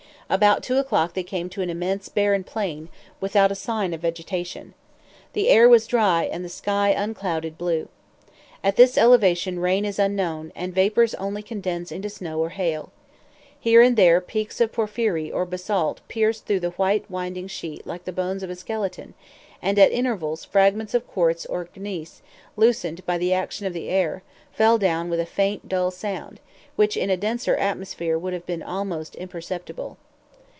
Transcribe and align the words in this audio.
About 0.33 0.63
two 0.63 0.77
o'clock 0.77 1.13
they 1.13 1.23
came 1.23 1.49
to 1.49 1.61
an 1.61 1.69
immense 1.69 2.07
barren 2.07 2.45
plain, 2.45 2.87
without 3.19 3.51
a 3.51 3.53
sign 3.55 3.93
of 3.93 3.99
vegetation. 3.99 4.73
The 5.33 5.49
air 5.49 5.67
was 5.67 5.85
dry 5.87 6.23
and 6.23 6.45
the 6.45 6.47
sky 6.47 6.91
unclouded 6.91 7.57
blue. 7.57 7.89
At 8.63 8.77
this 8.77 8.97
elevation 8.97 9.59
rain 9.59 9.83
is 9.83 9.99
unknown, 9.99 10.53
and 10.55 10.73
vapors 10.73 11.13
only 11.15 11.43
condense 11.43 11.91
into 11.91 12.09
snow 12.09 12.39
or 12.39 12.47
hail. 12.51 12.93
Here 13.59 13.81
and 13.81 13.97
there 13.97 14.21
peaks 14.21 14.61
of 14.61 14.71
porphyry 14.71 15.29
or 15.29 15.45
basalt 15.45 15.99
pierced 16.07 16.45
through 16.45 16.61
the 16.61 16.71
white 16.79 17.11
winding 17.11 17.49
sheet 17.49 17.85
like 17.85 18.05
the 18.05 18.13
bones 18.13 18.41
of 18.41 18.49
a 18.49 18.55
skeleton; 18.55 19.15
and 19.61 19.77
at 19.77 19.91
intervals 19.91 20.45
fragments 20.45 20.93
of 20.93 21.07
quartz 21.07 21.45
or 21.45 21.67
gneiss, 21.75 22.21
loosened 22.55 23.05
by 23.05 23.17
the 23.17 23.33
action 23.33 23.65
of 23.65 23.73
the 23.73 23.89
air, 23.89 24.23
fell 24.53 24.77
down 24.77 25.09
with 25.09 25.19
a 25.19 25.25
faint, 25.25 25.67
dull 25.67 25.91
sound, 25.91 26.39
which 26.77 26.95
in 26.95 27.09
a 27.09 27.17
denser 27.17 27.57
atmosphere 27.57 28.17
would 28.17 28.31
have 28.31 28.45
been 28.45 28.63
almost 28.63 29.15
imperceptible. 29.15 29.97